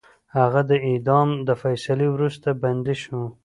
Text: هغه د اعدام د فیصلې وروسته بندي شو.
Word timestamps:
هغه 0.37 0.61
د 0.69 0.71
اعدام 0.87 1.29
د 1.47 1.49
فیصلې 1.61 2.07
وروسته 2.15 2.49
بندي 2.61 2.95
شو. 3.03 3.21